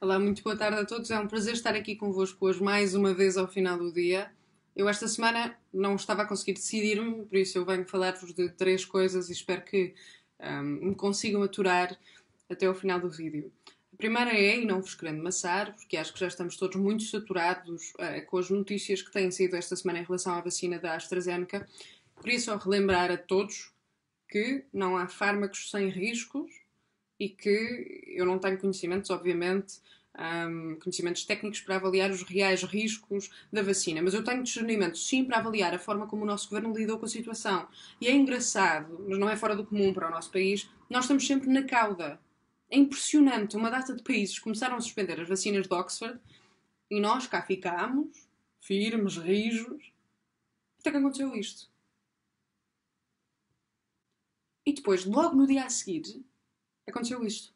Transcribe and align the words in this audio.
Olá, 0.00 0.16
muito 0.16 0.44
boa 0.44 0.56
tarde 0.56 0.78
a 0.78 0.84
todos. 0.84 1.10
É 1.10 1.18
um 1.18 1.26
prazer 1.26 1.54
estar 1.54 1.74
aqui 1.74 1.96
convosco 1.96 2.46
hoje 2.46 2.62
mais 2.62 2.94
uma 2.94 3.12
vez 3.12 3.36
ao 3.36 3.48
final 3.48 3.76
do 3.76 3.92
dia. 3.92 4.30
Eu 4.76 4.88
esta 4.88 5.08
semana 5.08 5.58
não 5.74 5.96
estava 5.96 6.22
a 6.22 6.24
conseguir 6.24 6.52
decidir-me, 6.52 7.26
por 7.26 7.36
isso 7.36 7.58
eu 7.58 7.64
venho 7.64 7.84
falar-vos 7.84 8.32
de 8.32 8.48
três 8.50 8.84
coisas 8.84 9.28
e 9.28 9.32
espero 9.32 9.62
que 9.62 9.92
um, 10.38 10.62
me 10.62 10.94
consigam 10.94 11.42
aturar 11.42 11.98
até 12.48 12.66
ao 12.66 12.76
final 12.76 13.00
do 13.00 13.10
vídeo. 13.10 13.52
A 13.92 13.96
primeira 13.96 14.30
é, 14.30 14.60
e 14.60 14.64
não 14.64 14.80
vos 14.80 14.94
querendo 14.94 15.20
maçar, 15.20 15.74
porque 15.74 15.96
acho 15.96 16.12
que 16.12 16.20
já 16.20 16.28
estamos 16.28 16.56
todos 16.56 16.76
muito 16.76 17.02
saturados 17.02 17.92
uh, 17.94 18.24
com 18.26 18.38
as 18.38 18.48
notícias 18.50 19.02
que 19.02 19.10
têm 19.10 19.32
sido 19.32 19.56
esta 19.56 19.74
semana 19.74 19.98
em 19.98 20.04
relação 20.04 20.32
à 20.32 20.40
vacina 20.40 20.78
da 20.78 20.94
AstraZeneca, 20.94 21.68
queria 22.22 22.38
só 22.38 22.56
relembrar 22.56 23.10
a 23.10 23.16
todos 23.16 23.72
que 24.28 24.64
não 24.72 24.96
há 24.96 25.08
fármacos 25.08 25.72
sem 25.72 25.88
riscos 25.88 26.67
e 27.18 27.28
que 27.28 28.04
eu 28.06 28.24
não 28.24 28.38
tenho 28.38 28.58
conhecimentos, 28.58 29.10
obviamente, 29.10 29.80
um, 30.18 30.76
conhecimentos 30.76 31.24
técnicos 31.24 31.60
para 31.60 31.76
avaliar 31.76 32.10
os 32.10 32.22
reais 32.22 32.62
riscos 32.62 33.30
da 33.52 33.62
vacina, 33.62 34.02
mas 34.02 34.14
eu 34.14 34.24
tenho 34.24 34.42
discernimento 34.42 34.98
sim 34.98 35.24
para 35.24 35.38
avaliar 35.38 35.74
a 35.74 35.78
forma 35.78 36.06
como 36.06 36.22
o 36.22 36.26
nosso 36.26 36.48
governo 36.48 36.76
lidou 36.76 36.98
com 36.98 37.06
a 37.06 37.08
situação. 37.08 37.68
E 38.00 38.08
é 38.08 38.12
engraçado, 38.12 39.04
mas 39.08 39.18
não 39.18 39.28
é 39.28 39.36
fora 39.36 39.54
do 39.54 39.64
comum 39.64 39.92
para 39.92 40.08
o 40.08 40.10
nosso 40.10 40.30
país, 40.30 40.68
nós 40.90 41.04
estamos 41.04 41.26
sempre 41.26 41.48
na 41.48 41.62
cauda. 41.62 42.20
É 42.70 42.76
impressionante, 42.76 43.56
uma 43.56 43.70
data 43.70 43.94
de 43.94 44.02
países 44.02 44.38
começaram 44.38 44.76
a 44.76 44.80
suspender 44.80 45.20
as 45.20 45.28
vacinas 45.28 45.66
de 45.66 45.74
Oxford 45.74 46.18
e 46.90 47.00
nós 47.00 47.26
cá 47.26 47.42
ficámos, 47.42 48.28
firmes, 48.60 49.16
rijos. 49.16 49.92
Até 50.80 50.90
que 50.90 50.96
aconteceu 50.96 51.34
isto. 51.34 51.68
E 54.66 54.72
depois, 54.72 55.06
logo 55.06 55.34
no 55.34 55.46
dia 55.46 55.64
a 55.64 55.70
seguir, 55.70 56.22
aconteceu 56.90 57.24
isto. 57.24 57.52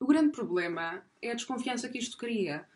O 0.00 0.06
grande 0.06 0.32
problema 0.32 1.04
é 1.20 1.30
a 1.30 1.34
desconfiança 1.34 1.88
que 1.88 1.98
isto 1.98 2.16
cria. 2.16 2.66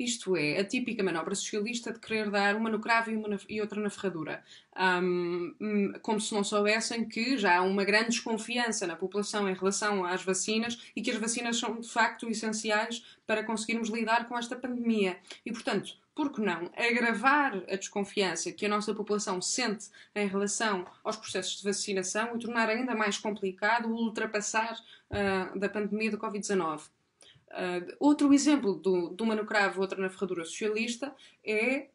Isto 0.00 0.34
é, 0.34 0.58
a 0.58 0.64
típica 0.64 1.02
manobra 1.02 1.34
socialista 1.34 1.92
de 1.92 1.98
querer 1.98 2.30
dar 2.30 2.56
uma 2.56 2.70
no 2.70 2.80
cravo 2.80 3.10
e, 3.10 3.16
uma 3.16 3.28
na, 3.28 3.38
e 3.46 3.60
outra 3.60 3.78
na 3.78 3.90
ferradura. 3.90 4.42
Um, 4.74 5.92
como 6.00 6.18
se 6.18 6.32
não 6.32 6.42
soubessem 6.42 7.06
que 7.06 7.36
já 7.36 7.58
há 7.58 7.60
uma 7.60 7.84
grande 7.84 8.12
desconfiança 8.12 8.86
na 8.86 8.96
população 8.96 9.46
em 9.46 9.52
relação 9.52 10.02
às 10.02 10.22
vacinas 10.24 10.90
e 10.96 11.02
que 11.02 11.10
as 11.10 11.18
vacinas 11.18 11.58
são 11.58 11.78
de 11.78 11.86
facto 11.86 12.30
essenciais 12.30 13.04
para 13.26 13.44
conseguirmos 13.44 13.90
lidar 13.90 14.26
com 14.26 14.38
esta 14.38 14.56
pandemia. 14.56 15.18
E, 15.44 15.52
portanto, 15.52 15.94
por 16.14 16.32
que 16.32 16.40
não 16.40 16.70
agravar 16.74 17.62
a 17.70 17.76
desconfiança 17.76 18.52
que 18.52 18.64
a 18.64 18.70
nossa 18.70 18.94
população 18.94 19.42
sente 19.42 19.90
em 20.14 20.26
relação 20.26 20.86
aos 21.04 21.18
processos 21.18 21.58
de 21.58 21.64
vacinação 21.64 22.34
e 22.34 22.38
tornar 22.38 22.70
ainda 22.70 22.94
mais 22.94 23.18
complicado 23.18 23.90
o 23.90 23.96
ultrapassar 23.96 24.80
uh, 25.10 25.58
da 25.58 25.68
pandemia 25.68 26.10
do 26.10 26.16
Covid-19? 26.16 26.88
Uh, 27.50 27.96
outro 27.98 28.32
exemplo 28.32 28.74
do, 28.74 29.10
de 29.10 29.22
uma 29.24 29.34
no 29.34 29.44
cravo, 29.44 29.80
outra 29.80 30.00
na 30.00 30.08
ferradura 30.08 30.44
socialista, 30.44 31.12
é 31.44 31.88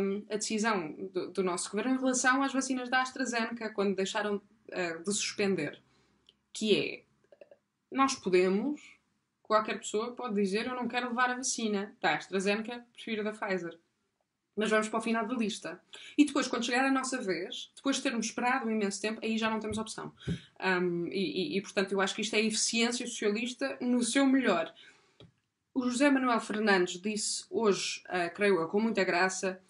um, 0.00 0.24
a 0.30 0.36
decisão 0.36 0.92
do, 1.12 1.30
do, 1.32 1.42
nosso 1.42 1.68
governo 1.68 1.96
em 1.96 1.98
relação 1.98 2.42
às 2.42 2.52
vacinas 2.52 2.88
da 2.88 3.02
AstraZeneca, 3.02 3.70
quando 3.70 3.96
deixaram 3.96 4.36
uh, 4.36 5.02
de 5.02 5.12
suspender. 5.12 5.82
Que 6.52 6.76
é, 6.76 7.02
nós 7.90 8.14
podemos, 8.14 8.80
qualquer 9.42 9.78
pessoa 9.78 10.12
pode 10.12 10.36
dizer 10.36 10.66
eu 10.66 10.76
não 10.76 10.86
quero 10.86 11.08
levar 11.08 11.30
a 11.30 11.36
vacina 11.36 11.92
da 12.00 12.14
AstraZeneca, 12.14 12.86
prefiro 12.92 13.24
da 13.24 13.32
Pfizer. 13.32 13.76
Mas 14.56 14.70
vamos 14.70 14.88
para 14.88 14.98
o 14.98 15.02
final 15.02 15.26
da 15.26 15.34
lista. 15.34 15.80
E 16.16 16.24
depois, 16.24 16.46
quando 16.46 16.66
chegar 16.66 16.84
a 16.84 16.90
nossa 16.90 17.20
vez, 17.20 17.70
depois 17.74 17.96
de 17.96 18.02
termos 18.02 18.26
esperado 18.26 18.66
um 18.66 18.70
imenso 18.70 19.00
tempo, 19.00 19.20
aí 19.22 19.38
já 19.38 19.48
não 19.48 19.58
temos 19.58 19.78
opção. 19.78 20.12
Um, 20.60 21.06
e, 21.06 21.54
e, 21.54 21.58
e, 21.58 21.62
portanto, 21.62 21.92
eu 21.92 22.00
acho 22.00 22.14
que 22.14 22.20
isto 22.20 22.36
é 22.36 22.40
eficiência 22.40 23.06
socialista 23.06 23.78
no 23.80 24.02
seu 24.02 24.26
melhor. 24.26 24.72
O 25.72 25.88
José 25.88 26.10
Manuel 26.10 26.40
Fernandes 26.40 27.00
disse 27.00 27.44
hoje, 27.48 28.02
uh, 28.06 28.34
creio 28.34 28.60
eu, 28.60 28.68
com 28.68 28.80
muita 28.80 29.04
graça, 29.04 29.60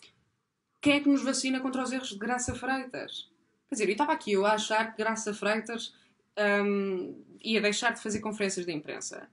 quem 0.81 0.95
é 0.95 1.01
que 1.01 1.09
nos 1.09 1.23
vacina 1.23 1.61
contra 1.61 1.83
os 1.83 1.93
erros 1.93 2.09
de 2.09 2.19
Graça 2.19 2.55
Freitas? 2.55 3.31
Quer 3.69 3.75
dizer, 3.75 3.89
eu 3.89 3.93
estava 3.93 4.13
aqui 4.13 4.33
eu 4.33 4.47
a 4.47 4.55
achar 4.55 4.91
que 4.91 5.03
Graça 5.03 5.35
Freitas 5.35 5.95
um, 6.65 7.23
ia 7.43 7.61
deixar 7.61 7.93
de 7.93 8.03
fazer 8.03 8.21
conferências 8.21 8.65
de 8.65 8.73
imprensa 8.73 9.29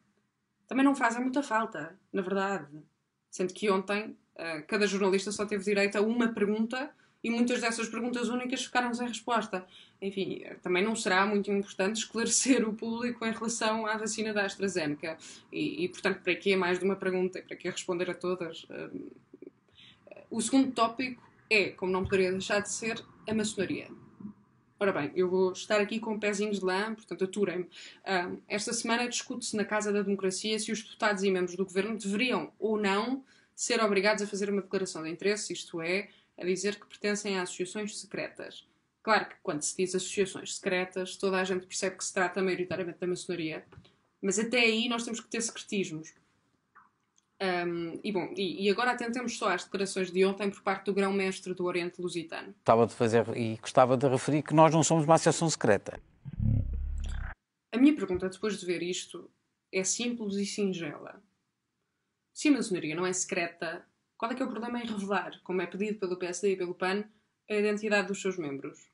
também 0.68 0.84
não 0.84 0.94
fazem 0.94 1.22
muita 1.22 1.42
falta, 1.42 1.97
na 2.12 2.22
verdade. 2.22 2.84
Sendo 3.31 3.53
que 3.53 3.72
ontem 3.72 4.18
uh, 4.36 4.63
cada 4.68 4.86
jornalista 4.86 5.31
só 5.31 5.46
teve 5.46 5.63
direito 5.63 5.97
a 5.97 6.02
uma 6.02 6.34
pergunta 6.34 6.92
e 7.24 7.30
muitas 7.30 7.62
dessas 7.62 7.90
perguntas 7.90 8.30
únicas 8.30 8.64
ficaram 8.64 8.94
sem 8.94 9.08
resposta. 9.08 9.66
Enfim, 10.02 10.44
também 10.62 10.84
não 10.84 10.96
será 10.96 11.26
muito 11.26 11.52
importante 11.52 11.98
esclarecer 11.98 12.68
o 12.68 12.74
público 12.74 13.26
em 13.26 13.32
relação 13.32 13.86
à 13.86 13.98
vacina 13.98 14.34
da 14.34 14.46
AstraZeneca. 14.46 15.18
E, 15.52 15.86
e 15.86 15.90
portanto, 15.90 16.22
para 16.22 16.36
que 16.36 16.56
mais 16.56 16.80
de 16.80 16.86
uma 16.86 16.96
pergunta? 16.96 17.42
Para 17.42 17.56
que 17.56 17.70
responder 17.70 18.10
a 18.10 18.14
todas? 18.14 18.64
Uh, 18.64 19.12
o 20.30 20.42
segundo 20.42 20.72
tópico 20.72 21.28
é, 21.50 21.70
como 21.70 21.92
não 21.92 22.04
poderia 22.04 22.32
deixar 22.32 22.60
de 22.60 22.70
ser, 22.70 23.04
a 23.28 23.34
maçonaria. 23.34 23.88
Ora 24.80 24.92
bem, 24.92 25.12
eu 25.16 25.28
vou 25.28 25.52
estar 25.54 25.82
aqui 25.82 26.00
com 26.00 26.20
pezinhos 26.20 26.60
de 26.60 26.66
lã, 26.66 26.94
portanto, 26.94 27.24
aturem-me. 27.24 27.68
esta 28.48 28.72
semana 28.74 29.10
discute-se 29.10 29.56
na 29.56 29.66
Casa 29.66 29.92
da 29.92 30.04
Democracia 30.04 30.60
se 30.60 30.72
os 30.72 30.84
deputados 30.84 31.24
e 31.24 31.32
membros 31.32 31.56
do 31.56 31.66
governo 31.66 31.98
deveriam 31.98 32.52
ou 32.60 32.78
não 32.78 33.24
ser 33.56 33.82
obrigados 33.84 34.22
a 34.22 34.28
fazer 34.28 34.52
uma 34.52 34.62
declaração 34.62 35.02
de 35.02 35.10
interesse, 35.10 35.52
isto 35.52 35.82
é, 35.82 36.10
a 36.38 36.46
dizer 36.46 36.80
que 36.80 36.86
pertencem 36.86 37.38
a 37.38 37.42
associações 37.42 38.00
secretas. 38.00 38.68
Claro 39.02 39.30
que 39.30 39.36
quando 39.42 39.62
se 39.62 39.75
diz 39.75 39.96
associações 39.96 40.56
secretas, 40.56 41.16
toda 41.16 41.40
a 41.40 41.44
gente 41.44 41.66
percebe 41.66 41.98
que 41.98 42.03
se 42.03 42.14
trata 42.14 42.42
maioritariamente 42.42 43.00
da 43.00 43.08
maçonaria, 43.08 43.66
mas 44.22 44.38
até 44.38 44.59
aí 44.59 44.90
nós 44.90 45.03
temos 45.03 45.20
que 45.20 45.30
ter 45.30 45.42
secretismos. 45.42 46.14
Um, 47.40 48.00
e 48.03 48.12
bom, 48.12 48.34
e, 48.36 48.66
e, 48.66 48.70
agora 48.70 48.92
atentemos 48.92 49.38
só 49.38 49.50
às 49.50 49.64
declarações 49.64 50.12
de 50.12 50.25
ontem 50.25 50.50
por 50.50 50.62
parte 50.64 50.86
do 50.86 50.94
grão-mestre 50.94 51.53
do 51.53 51.66
Oriente 51.66 52.02
Lusitano. 52.02 52.50
Estava 52.58 52.88
de 52.88 52.96
fazer 52.96 53.25
e 53.38 53.58
gostava 53.58 53.96
de 53.96 54.08
referir 54.08 54.42
que 54.42 54.56
nós 54.56 54.74
não 54.74 54.84
somos 54.84 55.06
uma 55.06 55.16
associação 55.16 55.48
secreta. 55.48 56.02
A 57.72 57.78
minha 57.78 57.96
pergunta 57.96 58.28
depois 58.28 58.59
de 58.59 58.66
ver 58.66 58.81
isto 58.81 59.30
é 59.72 59.84
simples 59.84 60.36
e 60.36 60.46
singela. 60.46 61.22
Se 62.34 62.48
a 62.48 62.52
maçonaria 62.52 62.96
não 62.96 63.06
é 63.06 63.14
secreta, 63.14 63.86
qual 64.18 64.32
é 64.32 64.36
que 64.36 64.42
é 64.42 64.46
o 64.46 64.50
problema 64.50 64.80
em 64.80 64.86
revelar, 64.86 65.40
como 65.44 65.62
é 65.62 65.68
pedido 65.68 66.00
pelo 66.00 66.18
PSD 66.18 66.54
e 66.54 66.58
pelo 66.58 66.76
PAN, 66.76 67.04
a 67.50 67.54
identidade 67.54 68.08
dos 68.08 68.22
seus 68.22 68.38
membros? 68.38 68.90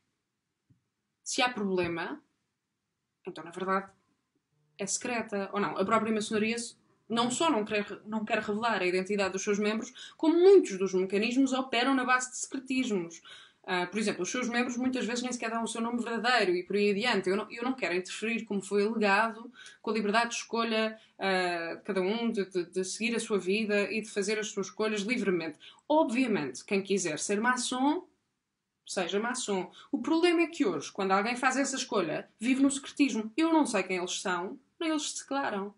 Se 1.24 1.42
há 1.42 1.50
problema, 1.50 2.22
então 3.26 3.44
na 3.44 3.52
verdade 3.52 3.92
é 4.78 4.86
secreta 4.86 5.50
ou 5.54 5.60
não. 5.60 5.78
A 5.78 5.86
própria 5.86 6.14
maçonaria 6.14 6.58
não 7.08 7.30
só 7.32 7.50
não 7.50 7.64
quer, 7.64 7.86
não 8.06 8.26
quer 8.26 8.40
revelar 8.40 8.82
a 8.82 8.86
identidade 8.86 9.34
dos 9.34 9.44
seus 9.44 9.60
membros, 9.60 10.14
como 10.18 10.36
muitos 10.36 10.78
dos 10.78 10.94
mecanismos 10.94 11.54
operam 11.54 11.94
na 11.96 12.04
base 12.04 12.32
de 12.32 12.38
secretismos. 12.38 13.22
Uh, 13.64 13.88
por 13.90 13.98
exemplo, 13.98 14.24
os 14.24 14.30
seus 14.30 14.50
membros 14.50 14.76
muitas 14.76 15.06
vezes 15.06 15.24
nem 15.24 15.32
sequer 15.32 15.50
dão 15.50 15.64
o 15.64 15.68
seu 15.68 15.80
nome 15.80 16.04
verdadeiro 16.04 16.54
e 16.54 16.64
por 16.64 16.76
aí 16.76 16.92
adiante. 16.92 17.30
Eu 17.30 17.38
não, 17.38 17.52
eu 17.52 17.64
não 17.64 17.74
quero 17.74 17.96
interferir, 17.96 18.44
como 18.44 18.62
foi 18.62 18.86
alegado, 18.86 19.50
com 19.82 19.90
a 19.90 19.94
liberdade 19.94 20.32
de 20.32 20.36
escolha 20.36 21.00
uh, 21.18 21.78
de 21.78 21.84
cada 21.84 22.02
um, 22.02 22.30
de, 22.30 22.46
de, 22.46 22.66
de, 22.66 22.84
seguir 22.84 23.16
a 23.16 23.20
sua 23.22 23.40
vida 23.40 23.90
e 23.90 24.02
de 24.02 24.10
fazer 24.10 24.38
as 24.38 24.48
suas 24.48 24.68
escolhas 24.68 25.02
livremente. 25.02 25.58
Obviamente, 25.88 26.66
quem 26.66 26.82
quiser 26.82 27.18
ser 27.20 27.40
maçom, 27.40 28.06
seja 28.86 29.18
maçom. 29.18 29.72
O 29.90 30.00
problema 30.00 30.42
é 30.42 30.48
que 30.48 30.66
hoje, 30.66 30.92
quando 30.92 31.12
alguém 31.12 31.38
faz 31.38 31.56
essa 31.56 31.78
escolha, 31.78 32.30
vive 32.38 32.62
no 32.62 32.70
secretismo. 32.70 33.32
Eu 33.38 33.54
não 33.54 33.66
sei 33.66 33.84
quem 33.84 33.98
eles 33.98 34.20
são, 34.20 34.60
nem 34.78 34.90
eles 34.90 35.10
se 35.10 35.20
declaram. 35.20 35.74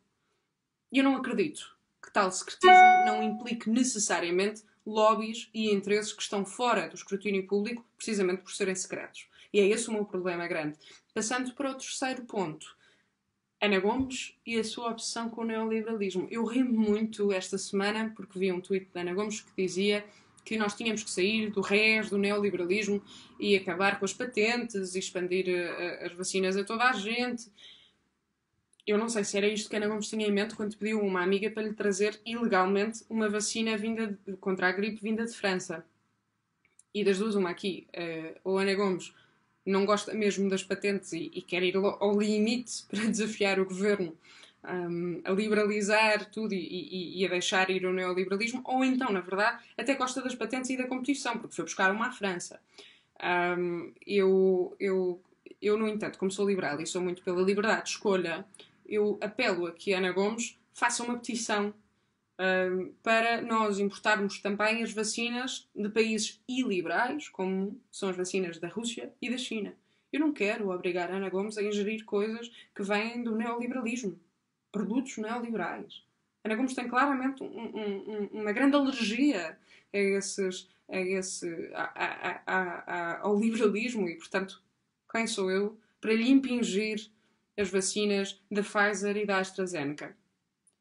E 0.91 0.97
eu 0.97 1.03
não 1.03 1.17
acredito 1.17 1.75
que 2.01 2.11
tal 2.11 2.31
secretismo 2.31 3.05
não 3.05 3.21
implique 3.21 3.69
necessariamente 3.69 4.63
lobbies 4.85 5.49
e 5.53 5.71
interesses 5.71 6.13
que 6.13 6.21
estão 6.21 6.45
fora 6.45 6.87
do 6.87 6.95
escrutínio 6.95 7.45
público, 7.47 7.85
precisamente 7.95 8.41
por 8.41 8.51
serem 8.51 8.75
secretos. 8.75 9.27
E 9.51 9.59
é 9.59 9.67
esse 9.67 9.89
o 9.89 9.93
meu 9.93 10.05
problema 10.05 10.47
grande. 10.47 10.77
Passando 11.13 11.53
para 11.53 11.71
o 11.71 11.75
terceiro 11.75 12.23
ponto. 12.25 12.75
Ana 13.59 13.79
Gomes 13.79 14.35
e 14.45 14.59
a 14.59 14.63
sua 14.63 14.91
obsessão 14.91 15.29
com 15.29 15.41
o 15.41 15.45
neoliberalismo. 15.45 16.27
Eu 16.29 16.43
ri 16.43 16.63
muito 16.63 17.31
esta 17.31 17.57
semana 17.57 18.11
porque 18.15 18.37
vi 18.37 18.51
um 18.51 18.61
tweet 18.61 18.87
de 18.93 18.99
Ana 18.99 19.13
Gomes 19.13 19.41
que 19.41 19.51
dizia 19.57 20.05
que 20.43 20.57
nós 20.57 20.75
tínhamos 20.75 21.03
que 21.03 21.09
sair 21.09 21.49
do 21.49 21.61
RES, 21.61 22.09
do 22.09 22.17
neoliberalismo 22.17 23.01
e 23.39 23.55
acabar 23.55 23.97
com 23.97 24.05
as 24.05 24.13
patentes 24.13 24.93
e 24.93 24.99
expandir 24.99 25.47
uh, 25.47 26.05
as 26.05 26.13
vacinas 26.13 26.55
a 26.55 26.63
toda 26.63 26.83
a 26.83 26.93
gente 26.93 27.49
eu 28.85 28.97
não 28.97 29.09
sei 29.09 29.23
se 29.23 29.37
era 29.37 29.47
isto 29.47 29.69
que 29.69 29.75
Ana 29.75 29.87
Gomes 29.87 30.09
tinha 30.09 30.27
em 30.27 30.31
mente 30.31 30.55
quando 30.55 30.77
pediu 30.77 31.01
uma 31.01 31.21
amiga 31.21 31.49
para 31.49 31.63
lhe 31.63 31.73
trazer 31.73 32.19
ilegalmente 32.25 33.03
uma 33.09 33.27
vacina 33.27 33.77
vinda 33.77 34.17
de, 34.25 34.37
contra 34.37 34.67
a 34.69 34.71
gripe 34.71 35.01
vinda 35.01 35.25
de 35.25 35.33
França. 35.33 35.85
E 36.93 37.03
das 37.03 37.17
duas, 37.17 37.35
uma 37.35 37.49
aqui, 37.49 37.87
uh, 37.93 38.39
ou 38.43 38.57
Ana 38.57 38.73
Gomes 38.75 39.13
não 39.65 39.85
gosta 39.85 40.13
mesmo 40.13 40.49
das 40.49 40.63
patentes 40.63 41.11
e, 41.13 41.31
e 41.33 41.41
quer 41.41 41.63
ir 41.63 41.75
ao 41.75 42.17
limite 42.17 42.85
para 42.89 43.05
desafiar 43.07 43.59
o 43.59 43.65
governo 43.65 44.15
um, 44.67 45.21
a 45.23 45.31
liberalizar 45.31 46.29
tudo 46.29 46.53
e, 46.53 46.57
e, 46.57 47.21
e, 47.21 47.25
a 47.25 47.29
deixar 47.29 47.69
ir 47.69 47.85
o 47.85 47.93
neoliberalismo, 47.93 48.61
ou 48.65 48.83
então, 48.83 49.11
na 49.11 49.21
verdade, 49.21 49.63
até 49.77 49.95
gosta 49.95 50.21
das 50.21 50.35
patentes 50.35 50.69
e 50.69 50.77
da 50.77 50.87
competição, 50.87 51.37
porque 51.37 51.55
foi 51.55 51.65
buscar 51.65 51.91
uma 51.91 52.07
à 52.07 52.11
França. 52.11 52.59
Um, 53.57 53.93
eu, 54.05 54.75
eu, 54.79 55.21
eu, 55.61 55.77
no 55.77 55.87
entanto, 55.87 56.17
como 56.17 56.31
sou 56.31 56.47
liberal 56.47 56.81
e 56.81 56.87
sou 56.87 57.01
muito 57.01 57.23
pela 57.23 57.41
liberdade 57.41 57.83
de 57.83 57.89
escolha, 57.89 58.45
eu 58.85 59.17
apelo 59.21 59.67
a 59.67 59.71
que 59.71 59.93
Ana 59.93 60.11
Gomes 60.11 60.59
faça 60.73 61.03
uma 61.03 61.17
petição 61.17 61.73
para 63.01 63.41
nós 63.41 63.79
importarmos 63.79 64.39
também 64.39 64.83
as 64.83 64.91
vacinas 64.91 65.69
de 65.73 65.87
países 65.89 66.41
iliberais, 66.47 67.29
como 67.29 67.79
são 67.89 68.09
as 68.09 68.17
vacinas 68.17 68.57
da 68.59 68.67
Rússia 68.67 69.13
e 69.21 69.29
da 69.29 69.37
China. 69.37 69.73
Eu 70.11 70.19
não 70.19 70.33
quero 70.33 70.69
obrigar 70.69 71.09
a 71.09 71.15
Ana 71.15 71.29
Gomes 71.29 71.57
a 71.57 71.63
ingerir 71.63 72.03
coisas 72.03 72.51
que 72.75 72.83
vêm 72.83 73.23
do 73.23 73.35
neoliberalismo, 73.35 74.19
produtos 74.71 75.17
neoliberais. 75.17 76.03
Ana 76.43 76.55
Gomes 76.55 76.75
tem 76.75 76.87
claramente 76.87 77.41
um, 77.41 77.47
um, 77.47 78.29
uma 78.33 78.51
grande 78.51 78.75
alergia 78.75 79.57
a 79.93 79.97
esses, 79.97 80.69
a 80.89 80.99
esse, 80.99 81.71
a, 81.73 82.41
a, 82.45 83.19
ao 83.21 83.39
liberalismo 83.39 84.07
e, 84.07 84.15
portanto, 84.15 84.61
quem 85.11 85.25
sou 85.25 85.49
eu 85.49 85.77
para 86.01 86.13
lhe 86.13 86.29
impingir 86.29 87.09
as 87.57 87.69
vacinas 87.69 88.41
da 88.51 88.61
Pfizer 88.61 89.17
e 89.17 89.25
da 89.25 89.39
AstraZeneca? 89.39 90.15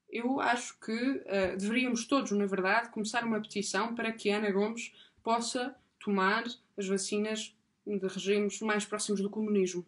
Eu 0.09 0.41
acho 0.41 0.79
que 0.79 0.93
uh, 0.93 1.57
deveríamos 1.59 2.07
todos, 2.07 2.31
na 2.33 2.47
verdade, 2.47 2.91
começar 2.91 3.25
uma 3.25 3.41
petição 3.41 3.95
para 3.95 4.13
que 4.13 4.31
Ana 4.31 4.51
Gomes 4.51 4.93
possa 5.23 5.75
tomar 5.99 6.45
as 6.77 6.87
vacinas 6.87 7.55
de 7.87 8.07
regimes 8.07 8.61
mais 8.61 8.85
próximos 8.85 9.21
do 9.21 9.31
comunismo. 9.31 9.85